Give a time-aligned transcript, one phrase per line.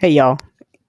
[0.00, 0.38] Hey y'all,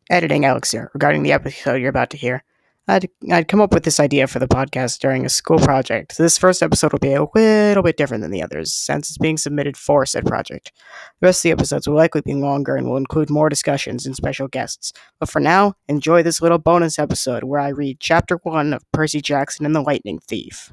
[0.09, 2.45] editing Alex here regarding the episode you're about to hear.
[2.87, 6.17] I'd, I'd come up with this idea for the podcast during a school project.
[6.17, 9.35] This first episode will be a little bit different than the others, since it's being
[9.35, 10.71] submitted for said project.
[11.19, 14.15] The rest of the episodes will likely be longer and will include more discussions and
[14.15, 14.93] special guests.
[15.19, 19.19] But for now, enjoy this little bonus episode where I read Chapter 1 of Percy
[19.19, 20.71] Jackson and the Lightning Thief.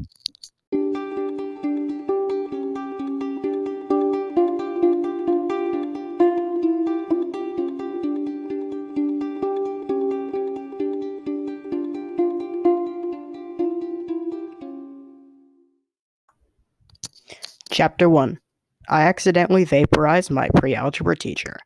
[17.79, 18.41] Chapter 1
[18.89, 21.59] I accidentally vaporized my pre algebra teacher.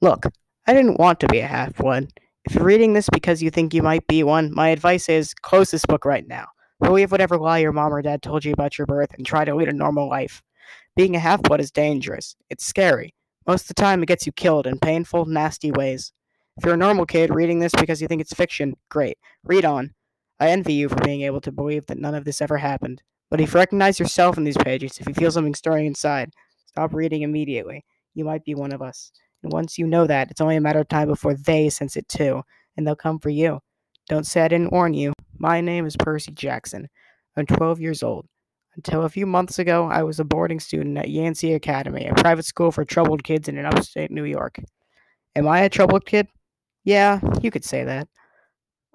[0.00, 0.26] Look,
[0.68, 2.12] I didn't want to be a half blood.
[2.44, 5.72] If you're reading this because you think you might be one, my advice is close
[5.72, 6.46] this book right now.
[6.80, 9.56] Believe whatever lie your mom or dad told you about your birth and try to
[9.56, 10.44] lead a normal life.
[10.94, 12.36] Being a half blood is dangerous.
[12.48, 13.16] It's scary.
[13.48, 16.12] Most of the time, it gets you killed in painful, nasty ways.
[16.56, 19.18] If you're a normal kid reading this because you think it's fiction, great.
[19.42, 19.92] Read on.
[20.38, 23.02] I envy you for being able to believe that none of this ever happened.
[23.30, 26.30] But if you recognize yourself in these pages, if you feel something stirring inside,
[26.66, 27.84] stop reading immediately.
[28.14, 29.10] You might be one of us.
[29.42, 32.08] And once you know that, it's only a matter of time before they sense it
[32.08, 32.42] too,
[32.76, 33.60] and they'll come for you.
[34.08, 35.12] Don't say I didn't warn you.
[35.38, 36.88] My name is Percy Jackson.
[37.36, 38.26] I'm 12 years old.
[38.76, 42.44] Until a few months ago, I was a boarding student at Yancey Academy, a private
[42.44, 44.58] school for troubled kids in upstate New York.
[45.36, 46.28] Am I a troubled kid?
[46.84, 48.08] Yeah, you could say that.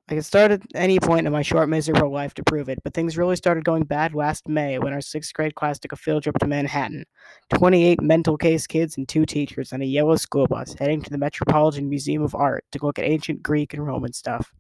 [0.10, 2.96] I could start at any point in my short, miserable life to prove it, but
[2.96, 6.24] things really started going bad last May when our sixth grade class took a field
[6.24, 7.06] trip to Manhattan.
[7.54, 11.20] 28 mental case kids and two teachers on a yellow school bus heading to the
[11.20, 14.52] Metropolitan Museum of Art to look at ancient Greek and Roman stuff.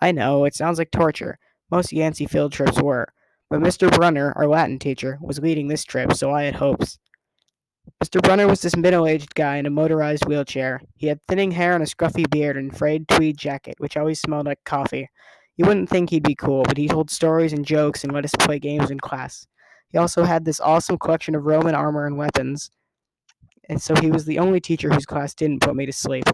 [0.00, 1.40] I know, it sounds like torture.
[1.72, 3.08] Most Yancey field trips were.
[3.50, 3.90] But Mr.
[3.90, 7.00] Brunner, our Latin teacher, was leading this trip, so I had hopes.
[8.02, 8.22] Mr.
[8.22, 10.80] Brunner was this middle aged guy in a motorized wheelchair.
[10.94, 14.46] He had thinning hair and a scruffy beard and frayed tweed jacket, which always smelled
[14.46, 15.10] like coffee.
[15.56, 18.36] You wouldn't think he'd be cool, but he told stories and jokes and let us
[18.38, 19.48] play games in class.
[19.88, 22.70] He also had this awesome collection of Roman armor and weapons,
[23.68, 26.24] and so he was the only teacher whose class didn't put me to sleep.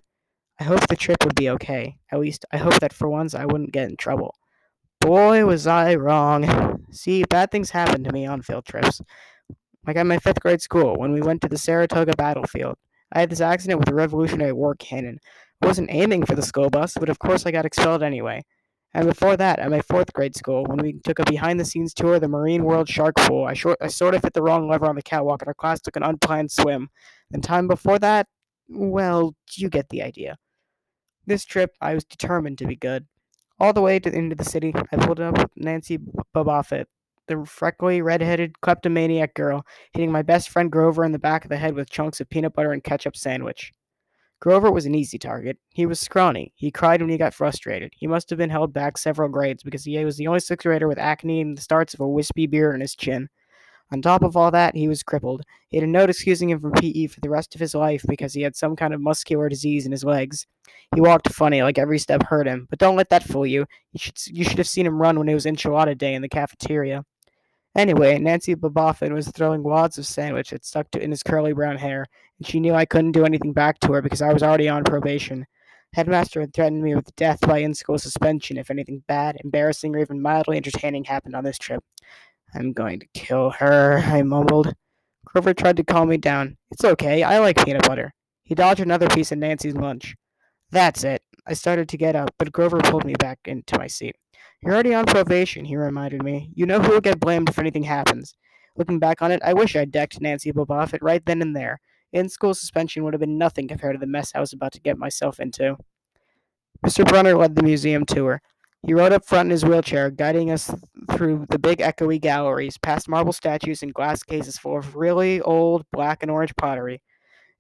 [0.60, 1.96] I hoped the trip would be okay.
[2.12, 4.34] At least, I hoped that for once I wouldn't get in trouble.
[5.00, 6.84] Boy, was I wrong.
[6.90, 9.00] See, bad things happen to me on field trips.
[9.86, 12.76] Like at my fifth grade school, when we went to the Saratoga battlefield,
[13.12, 15.18] I had this accident with a Revolutionary War cannon.
[15.62, 18.44] I wasn't aiming for the school bus, but of course I got expelled anyway.
[18.94, 21.92] And before that, at my fourth grade school, when we took a behind the scenes
[21.92, 24.68] tour of the Marine World Shark Pool, I, short, I sort of hit the wrong
[24.68, 26.88] lever on the catwalk and our class took an unplanned swim.
[27.32, 28.28] And time before that,
[28.68, 30.38] well, you get the idea.
[31.26, 33.06] This trip, I was determined to be good.
[33.58, 35.98] All the way to into the city, I pulled up with Nancy
[36.34, 36.86] Bobofit,
[37.26, 41.56] the freckly, red-headed kleptomaniac girl, hitting my best friend Grover in the back of the
[41.56, 43.72] head with chunks of peanut butter and ketchup sandwich.
[44.40, 45.56] Grover was an easy target.
[45.70, 46.52] He was scrawny.
[46.54, 47.92] He cried when he got frustrated.
[47.96, 50.86] He must have been held back several grades because he was the only sixth grader
[50.86, 53.30] with acne and the starts of a wispy beard on his chin.
[53.90, 55.42] On top of all that, he was crippled.
[55.68, 58.42] He had note excusing him from PE for the rest of his life because he
[58.42, 60.46] had some kind of muscular disease in his legs.
[60.94, 63.66] He walked funny, like every step hurt him, but don't let that fool you.
[63.92, 66.28] You should, you should have seen him run when it was enchilada day in the
[66.28, 67.04] cafeteria.
[67.76, 71.76] Anyway, Nancy Bobofit was throwing wads of sandwich that stuck to in his curly brown
[71.76, 72.06] hair,
[72.38, 74.84] and she knew I couldn't do anything back to her because I was already on
[74.84, 75.46] probation.
[75.92, 80.22] Headmaster had threatened me with death by in-school suspension if anything bad, embarrassing, or even
[80.22, 81.82] mildly entertaining happened on this trip.
[82.54, 84.74] I'm going to kill her, I mumbled.
[85.24, 86.56] Grover tried to calm me down.
[86.70, 88.14] It's okay, I like peanut butter.
[88.44, 90.14] He dodged another piece of Nancy's lunch.
[90.70, 91.22] That's it.
[91.46, 94.16] I started to get up, but Grover pulled me back into my seat.
[94.62, 96.50] You're already on probation, he reminded me.
[96.54, 98.34] You know who will get blamed if anything happens.
[98.76, 101.80] Looking back on it, I wish I'd decked Nancy Bobofit right then and there.
[102.12, 104.80] In school suspension would have been nothing compared to the mess I was about to
[104.80, 105.76] get myself into.
[106.84, 107.06] Mr.
[107.06, 108.40] Brunner led the museum tour.
[108.86, 110.70] He rode up front in his wheelchair, guiding us
[111.12, 115.86] through the big echoey galleries, past marble statues and glass cases full of really old
[115.92, 117.00] black and orange pottery.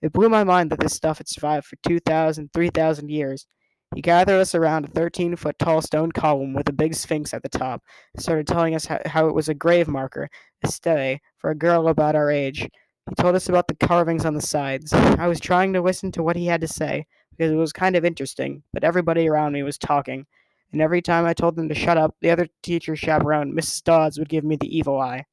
[0.02, 3.46] It blew my mind that this stuff had survived for 2,000, 3,000 years.
[3.94, 7.42] He gathered us around a 13 foot tall stone column with a big sphinx at
[7.42, 7.82] the top
[8.12, 10.28] and started telling us how, how it was a grave marker,
[10.64, 12.68] a stele, for a girl about our age.
[13.08, 14.92] He told us about the carvings on the sides.
[14.92, 17.94] I was trying to listen to what he had to say because it was kind
[17.94, 20.26] of interesting, but everybody around me was talking.
[20.72, 23.84] And every time I told them to shut up, the other teacher chaperone, Mrs.
[23.84, 25.26] Dodds, would give me the evil eye.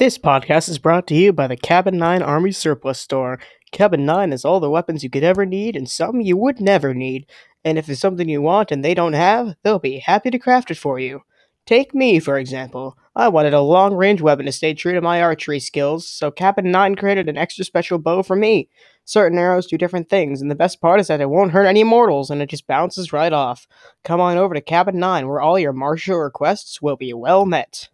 [0.00, 3.38] This podcast is brought to you by the Cabin 9 Army Surplus Store.
[3.72, 6.92] Cabin 9 has all the weapons you could ever need and some you would never
[6.92, 7.26] need.
[7.64, 10.70] And if there's something you want and they don't have, they'll be happy to craft
[10.70, 11.22] it for you.
[11.66, 12.98] Take me, for example.
[13.14, 16.70] I wanted a long range weapon to stay true to my archery skills, so Cabin
[16.70, 18.68] 9 created an extra special bow for me.
[19.04, 21.84] Certain arrows do different things, and the best part is that it won't hurt any
[21.84, 23.68] mortals and it just bounces right off.
[24.04, 27.88] Come on over to Cabin 9, where all your martial requests will be well met.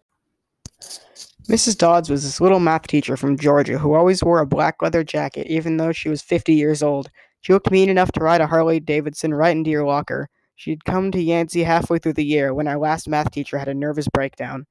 [1.47, 1.77] Mrs.
[1.77, 5.47] Dodds was this little math teacher from Georgia who always wore a black leather jacket
[5.47, 7.09] even though she was 50 years old.
[7.39, 10.27] She looked mean enough to ride a Harley Davidson right into your locker.
[10.55, 13.73] She'd come to Yancey halfway through the year when our last math teacher had a
[13.73, 14.65] nervous breakdown.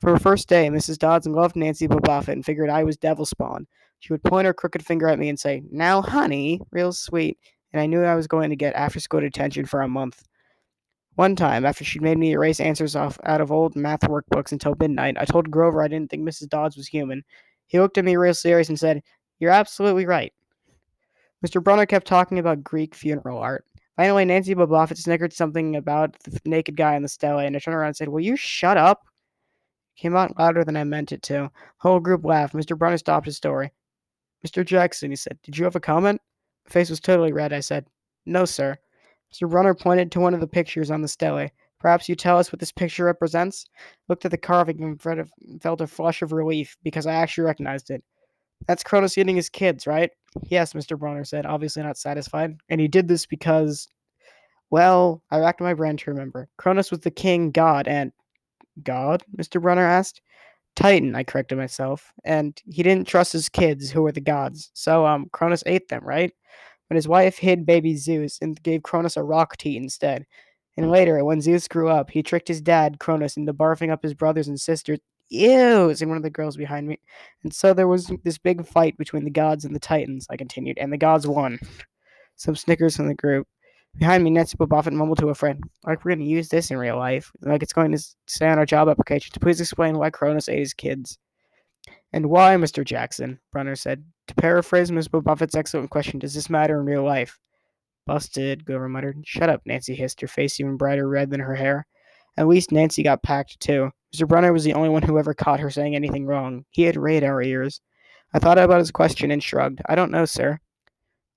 [0.00, 0.98] For her first day, Mrs.
[0.98, 3.68] Dodds loved Nancy Bobofit and figured I was devil spawn.
[4.00, 7.38] She would point her crooked finger at me and say, Now, honey, real sweet,
[7.72, 10.24] and I knew I was going to get after school detention for a month.
[11.16, 14.76] One time, after she'd made me erase answers off out of old math workbooks until
[14.78, 16.50] midnight, I told Grover I didn't think Mrs.
[16.50, 17.24] Dodds was human.
[17.66, 19.02] He looked at me real serious and said,
[19.38, 20.32] You're absolutely right.
[21.44, 21.62] Mr.
[21.62, 23.64] Brunner kept talking about Greek funeral art.
[23.96, 27.74] Finally, Nancy Bobofit snickered something about the naked guy in the stele, and I turned
[27.74, 29.00] around and said, Will you shut up?
[29.96, 31.32] Came out louder than I meant it to.
[31.32, 32.54] The whole group laughed.
[32.54, 32.76] Mr.
[32.76, 33.72] Brunner stopped his story.
[34.46, 34.66] Mr.
[34.66, 36.20] Jackson, he said, Did you have a comment?
[36.66, 37.54] My face was totally red.
[37.54, 37.86] I said,
[38.26, 38.76] No, sir.
[39.32, 39.48] Mr.
[39.48, 41.48] Brunner pointed to one of the pictures on the stele.
[41.78, 43.66] Perhaps you tell us what this picture represents?
[44.08, 48.02] Looked at the carving and felt a flush of relief because I actually recognized it.
[48.66, 50.10] That's Cronus eating his kids, right?
[50.44, 50.98] Yes, Mr.
[50.98, 52.56] Brunner said, obviously not satisfied.
[52.68, 53.88] And he did this because,
[54.70, 56.48] well, I racked my brain to remember.
[56.56, 58.12] Cronus was the king god, and.
[58.82, 59.22] God?
[59.36, 59.60] Mr.
[59.60, 60.20] Brunner asked.
[60.74, 62.12] Titan, I corrected myself.
[62.24, 64.70] And he didn't trust his kids, who were the gods.
[64.74, 66.32] So, um, Cronus ate them, right?
[66.88, 70.26] But his wife hid baby Zeus and gave Cronus a rock tea instead.
[70.76, 70.92] And hmm.
[70.92, 74.48] later, when Zeus grew up, he tricked his dad, Cronus, into barfing up his brothers
[74.48, 74.98] and sisters.
[75.28, 77.00] Ew, said one of the girls behind me.
[77.42, 80.78] And so there was this big fight between the gods and the Titans, I continued,
[80.78, 81.58] and the gods won.
[82.36, 83.48] Some snickers from the group.
[83.98, 86.76] Behind me, Nancy Bobofit mumbled to a friend, like we're going to use this in
[86.76, 87.32] real life.
[87.40, 89.38] Like it's going to say on our job applications.
[89.40, 91.18] Please explain why Cronus ate his kids.
[92.12, 92.84] And why, Mr.
[92.84, 93.40] Jackson?
[93.52, 94.04] Brunner said.
[94.28, 97.38] To paraphrase Miss Buffett's excellent question, does this matter in real life?
[98.06, 99.22] Busted, Grover muttered.
[99.24, 101.86] Shut up, Nancy hissed, her face even brighter red than her hair.
[102.36, 103.90] At least Nancy got packed, too.
[104.14, 104.26] Mr.
[104.26, 106.64] Brunner was the only one who ever caught her saying anything wrong.
[106.70, 107.80] He had radar ears.
[108.34, 109.80] I thought about his question and shrugged.
[109.86, 110.58] I don't know, sir.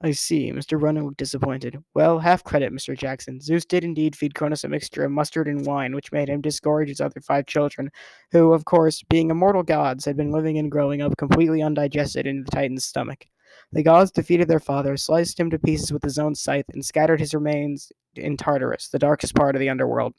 [0.01, 0.51] I see.
[0.53, 0.79] Mr.
[0.79, 1.77] Brunner looked disappointed.
[1.93, 2.97] Well, half credit, Mr.
[2.97, 3.41] Jackson.
[3.41, 6.87] Zeus did indeed feed Cronus a mixture of mustard and wine, which made him disgorge
[6.87, 7.91] his other five children,
[8.31, 12.43] who, of course, being immortal gods, had been living and growing up completely undigested in
[12.43, 13.25] the Titan's stomach.
[13.73, 17.19] The gods defeated their father, sliced him to pieces with his own scythe, and scattered
[17.19, 20.13] his remains in Tartarus, the darkest part of the underworld.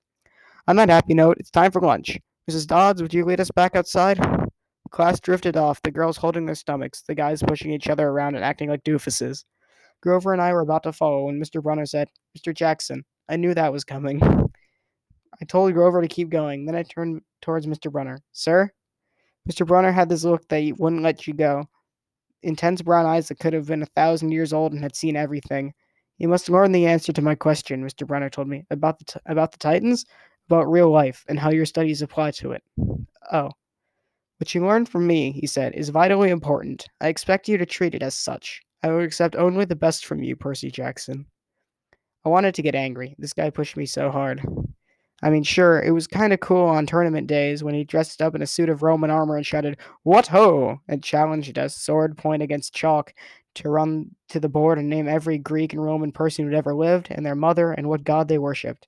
[0.69, 2.19] On that happy note, it's time for lunch.
[2.51, 2.67] Mrs.
[2.67, 4.19] Dodds, would you lead us back outside?
[4.19, 8.35] The class drifted off, the girls holding their stomachs, the guys pushing each other around
[8.35, 9.45] and acting like doofuses.
[10.03, 11.63] Grover and I were about to follow when Mr.
[11.63, 12.55] Brunner said, Mr.
[12.55, 14.21] Jackson, I knew that was coming.
[15.41, 16.65] I told Grover to keep going.
[16.67, 17.91] Then I turned towards Mr.
[17.91, 18.19] Brunner.
[18.33, 18.71] Sir?
[19.49, 19.67] Mr.
[19.67, 21.65] Brunner had this look that he wouldn't let you go.
[22.43, 25.73] Intense brown eyes that could have been a thousand years old and had seen everything.
[26.19, 28.07] You must learn the answer to my question, Mr.
[28.07, 28.65] Brunner told me.
[28.71, 30.05] About the, t- about the Titans?
[30.49, 32.63] About real life and how your studies apply to it.
[33.33, 33.51] Oh.
[34.39, 36.87] What you learned from me, he said, is vitally important.
[37.01, 38.63] I expect you to treat it as such.
[38.83, 41.27] I will accept only the best from you, Percy Jackson.
[42.25, 43.15] I wanted to get angry.
[43.19, 44.43] This guy pushed me so hard.
[45.23, 48.35] I mean, sure, it was kind of cool on tournament days when he dressed up
[48.35, 50.81] in a suit of Roman armor and shouted, What ho!
[50.89, 53.13] and challenged us, sword point against chalk,
[53.57, 57.09] to run to the board and name every Greek and Roman person who'd ever lived,
[57.11, 58.87] and their mother, and what god they worshipped.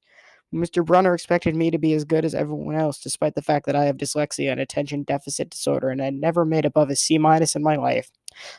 [0.55, 0.85] Mr.
[0.85, 3.85] Brunner expected me to be as good as everyone else, despite the fact that I
[3.85, 7.63] have dyslexia and attention deficit disorder, and had never made above a C minus in
[7.63, 8.11] my life.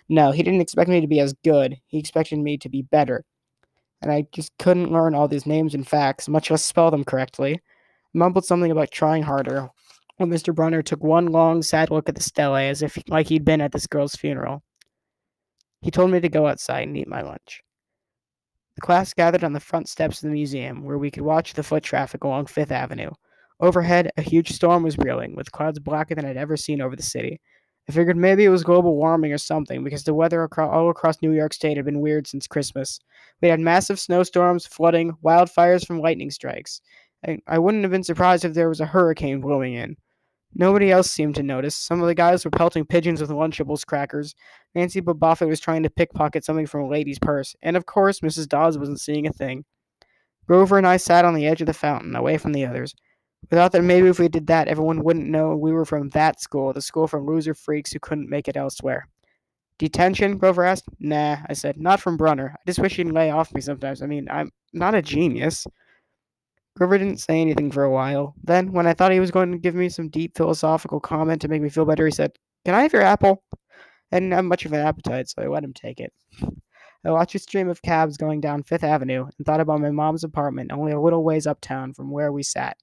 [0.09, 1.77] No, he didn't expect me to be as good.
[1.87, 3.23] He expected me to be better.
[4.01, 7.55] And I just couldn't learn all these names and facts, much less spell them correctly.
[7.55, 7.59] I
[8.13, 9.69] mumbled something about trying harder.
[10.17, 10.53] When Mr.
[10.53, 13.71] Brunner took one long, sad look at the stele, as if like he'd been at
[13.71, 14.61] this girl's funeral.
[15.81, 17.61] He told me to go outside and eat my lunch.
[18.75, 21.63] The class gathered on the front steps of the museum, where we could watch the
[21.63, 23.11] foot traffic along Fifth Avenue.
[23.59, 27.03] Overhead, a huge storm was brewing, with clouds blacker than I'd ever seen over the
[27.03, 27.39] city.
[27.89, 31.33] I figured maybe it was global warming or something, because the weather all across New
[31.33, 32.99] York State had been weird since Christmas.
[33.41, 36.81] We had massive snowstorms, flooding, wildfires from lightning strikes.
[37.27, 39.97] I, I wouldn't have been surprised if there was a hurricane blowing in.
[40.55, 41.75] Nobody else seemed to notice.
[41.75, 44.35] Some of the guys were pelting pigeons with Lunchables crackers.
[44.75, 47.55] Nancy Bobofit was trying to pickpocket something from a lady's purse.
[47.63, 48.47] And of course, Mrs.
[48.47, 49.65] Dodds wasn't seeing a thing.
[50.47, 52.93] Grover and I sat on the edge of the fountain, away from the others.
[53.49, 56.39] We thought that maybe if we did that, everyone wouldn't know we were from that
[56.39, 59.07] school, the school from loser freaks who couldn't make it elsewhere.
[59.77, 60.37] Detention?
[60.37, 60.85] Grover asked.
[60.99, 61.77] Nah, I said.
[61.77, 62.55] Not from Brunner.
[62.55, 64.01] I just wish he'd lay off me sometimes.
[64.01, 65.67] I mean, I'm not a genius.
[66.77, 68.33] Grover didn't say anything for a while.
[68.43, 71.47] Then, when I thought he was going to give me some deep philosophical comment to
[71.47, 72.31] make me feel better, he said,
[72.65, 73.43] Can I have your apple?
[74.11, 76.13] I didn't have much of an appetite, so I let him take it.
[77.05, 80.23] I watched a stream of cabs going down Fifth Avenue and thought about my mom's
[80.23, 82.77] apartment only a little ways uptown from where we sat.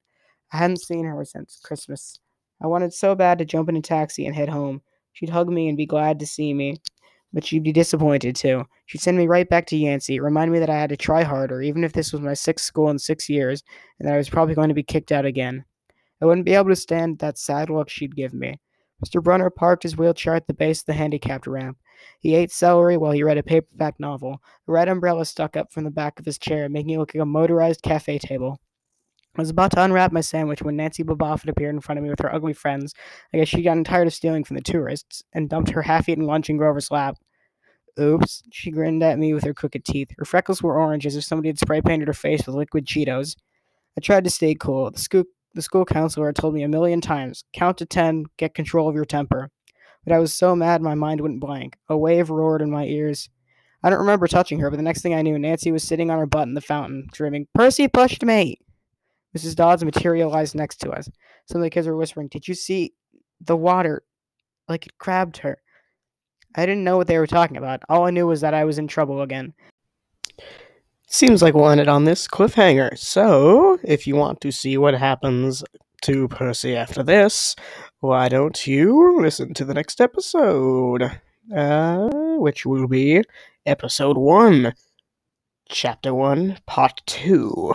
[0.53, 2.19] I hadn't seen her since Christmas.
[2.63, 4.83] I wanted so bad to jump in a taxi and head home.
[5.13, 6.77] She'd hug me and be glad to see me,
[7.33, 8.65] but she'd be disappointed too.
[8.87, 11.63] She'd send me right back to Yancey, remind me that I had to try harder,
[11.63, 13.63] even if this was my sixth school in six years,
[13.99, 15.65] and that I was probably going to be kicked out again.
[16.21, 18.59] I wouldn't be able to stand that sad look she'd give me.
[19.05, 19.23] Mr.
[19.23, 21.79] Brunner parked his wheelchair at the base of the handicapped ramp.
[22.19, 24.43] He ate celery while he read a paperback novel.
[24.69, 27.23] A red umbrella stuck up from the back of his chair, making it look like
[27.23, 28.61] a motorized cafe table.
[29.37, 32.11] I was about to unwrap my sandwich when Nancy Bobofit appeared in front of me
[32.11, 32.95] with her ugly friends.
[33.33, 36.27] I guess she'd gotten tired of stealing from the tourists and dumped her half eaten
[36.27, 37.17] lunch in Grover's lap.
[37.99, 40.11] Oops, she grinned at me with her crooked teeth.
[40.19, 43.37] Her freckles were orange as if somebody had spray painted her face with liquid Cheetos.
[43.97, 44.91] I tried to stay cool.
[44.91, 48.55] The school, the school counselor had told me a million times count to ten, get
[48.55, 49.51] control of your temper.
[50.05, 51.77] But I was so mad my mind went blank.
[51.89, 53.29] A wave roared in my ears.
[53.83, 56.19] I don't remember touching her, but the next thing I knew, Nancy was sitting on
[56.19, 58.59] her butt in the fountain, screaming, Percy pushed me!
[59.37, 59.55] Mrs.
[59.55, 61.09] Dodds materialized next to us.
[61.47, 62.95] Some of the kids were whispering, Did you see
[63.41, 64.03] the water?
[64.69, 65.59] Like it grabbed her.
[66.55, 67.83] I didn't know what they were talking about.
[67.89, 69.55] All I knew was that I was in trouble again.
[71.07, 72.97] Seems like we'll end it on this cliffhanger.
[72.99, 75.65] So, if you want to see what happens
[76.03, 77.57] to Percy after this,
[77.99, 81.21] why don't you listen to the next episode?
[81.55, 82.09] Uh,
[82.39, 83.23] which will be
[83.67, 84.73] episode 1,
[85.69, 87.75] chapter 1, part 2.